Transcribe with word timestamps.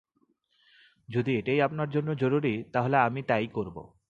যদি 1.09 1.31
এটাই 1.37 1.59
আপনার 1.61 1.89
জন্য 1.89 2.09
জরুরি 2.15 2.53
তাহলে 2.73 2.97
আমি 2.97 3.21
তাই 3.21 3.47
করব। 3.47 3.75